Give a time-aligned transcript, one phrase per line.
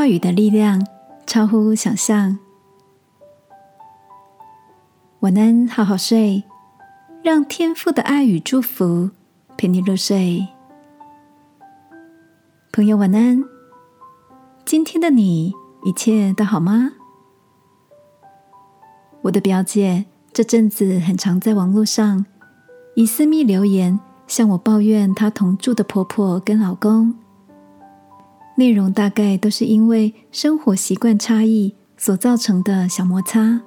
[0.00, 0.86] 话语的力量
[1.26, 2.38] 超乎想象。
[5.18, 6.42] 晚安，好好睡，
[7.22, 9.10] 让天父的爱与祝福
[9.58, 10.48] 陪你入睡。
[12.72, 13.44] 朋友，晚安。
[14.64, 15.52] 今天的你
[15.84, 16.92] 一切都好吗？
[19.20, 22.24] 我的表姐这阵子很常在网络上
[22.94, 27.19] 以私密留言向我抱怨她同住的婆婆跟老公。
[28.60, 33.58] 内容大概都是因为生活习惯差异所造成的小摩擦，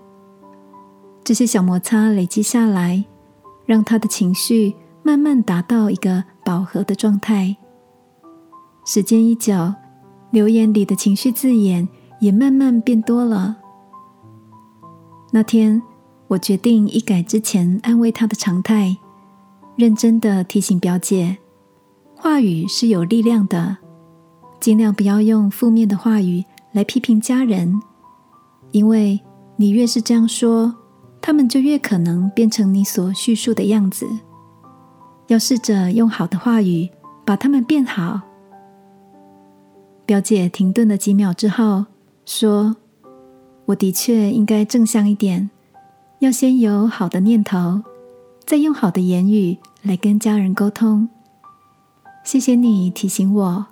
[1.23, 3.03] 这些小摩擦累积下来，
[3.65, 7.57] 让他的情绪慢慢达到一个饱和的状态。
[8.85, 9.73] 时间一久，
[10.29, 13.57] 留言里的情绪字眼也慢慢变多了。
[15.31, 15.81] 那天，
[16.27, 18.95] 我决定一改之前安慰他的常态，
[19.75, 21.39] 认真的提醒表姐，
[22.15, 23.77] 话语是有力量的。
[24.63, 27.81] 尽量不要用负面的话语来批评家人，
[28.71, 29.19] 因为
[29.57, 30.73] 你越是这样说，
[31.19, 34.07] 他们就越可能变成你所叙述的样子。
[35.27, 36.89] 要试着用好的话语
[37.25, 38.21] 把他们变好。
[40.05, 41.85] 表姐停顿了几秒之后
[42.25, 42.77] 说
[43.67, 45.49] ：“我的确应该正向一点，
[46.19, 47.81] 要先有好的念头，
[48.45, 51.09] 再用好的言语来跟家人沟通。
[52.23, 53.65] 谢谢你提醒我。”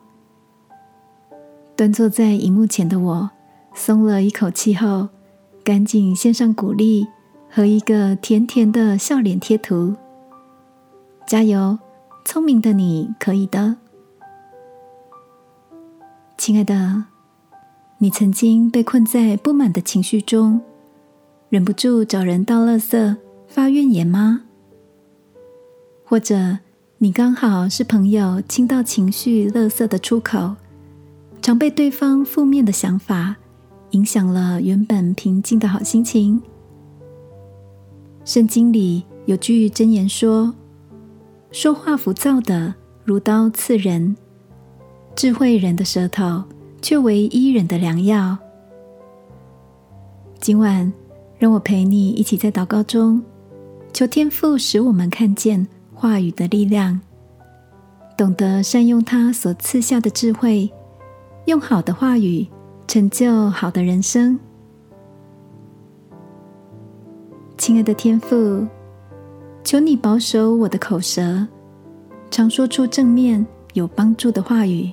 [1.81, 3.31] 端坐在荧幕前的我，
[3.73, 5.09] 松了一口气后，
[5.63, 7.07] 赶紧献上鼓励
[7.49, 9.95] 和一个甜甜的笑脸贴图。
[11.25, 11.79] 加油，
[12.23, 13.77] 聪明的你可以的，
[16.38, 17.05] 亲爱的，
[17.97, 20.61] 你曾经被困在不满的情绪中，
[21.49, 24.43] 忍不住找人倒垃圾发怨言吗？
[26.05, 26.59] 或者
[26.99, 30.57] 你刚好是朋友倾倒情绪垃圾的出口？
[31.42, 33.35] 常被对方负面的想法
[33.91, 36.41] 影响了原本平静的好心情。
[38.24, 40.53] 圣经里有句箴言说
[41.51, 44.16] ：“说话浮躁的如刀刺人，
[45.16, 46.44] 智慧人的舌头
[46.81, 48.38] 却为医人的良药。”
[50.40, 50.94] 今晚，
[51.40, 53.22] 让我陪你一起在祷告中，
[53.91, 57.01] 求天父使我们看见话语的力量，
[58.16, 60.72] 懂得善用他所赐下的智慧。
[61.46, 62.47] 用好的话语
[62.88, 64.38] 成就好的人生，
[67.57, 68.66] 亲爱的天父，
[69.63, 71.47] 求你保守我的口舌，
[72.30, 74.91] 常说出正面有帮助的话语，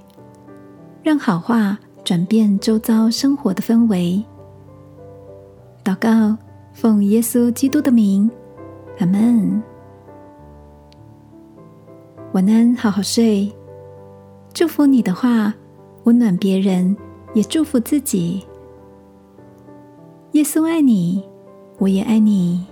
[1.02, 4.24] 让好话转变周遭生活的氛围。
[5.84, 6.36] 祷告，
[6.72, 8.30] 奉耶稣基督的名，
[9.00, 9.62] 阿门。
[12.32, 13.52] 晚安，好好睡。
[14.54, 15.54] 祝福你的话。
[16.08, 16.96] 温暖别人，
[17.34, 18.42] 也祝福自己。
[20.32, 21.22] 耶稣爱你，
[21.76, 22.64] 我也爱你。